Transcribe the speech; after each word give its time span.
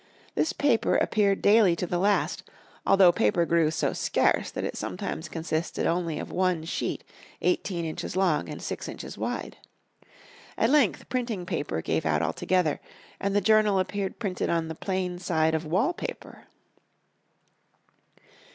This 0.33 0.51
paper 0.51 0.95
appeared 0.95 1.43
daily 1.43 1.75
to 1.75 1.85
the 1.85 1.99
last, 1.99 2.41
although 2.87 3.11
paper 3.11 3.45
grew 3.45 3.69
so 3.69 3.93
scarce 3.93 4.49
that 4.49 4.63
it 4.63 4.75
sometimes 4.75 5.29
consisted 5.29 5.85
only 5.85 6.17
of 6.17 6.31
one 6.31 6.63
sheet 6.65 7.03
eighteen 7.43 7.85
inches 7.85 8.15
long 8.15 8.49
and 8.49 8.63
six 8.63 8.87
inches 8.87 9.15
wide. 9.15 9.57
At 10.57 10.71
length 10.71 11.07
printing 11.07 11.45
paper 11.45 11.83
gave 11.83 12.03
out 12.03 12.23
altogether, 12.23 12.79
and 13.19 13.35
the 13.35 13.41
journal 13.41 13.77
appeared 13.77 14.17
printed 14.17 14.49
on 14.49 14.69
the 14.69 14.73
plain 14.73 15.19
side 15.19 15.53
of 15.53 15.65
wall 15.67 15.93
paper. 15.93 16.45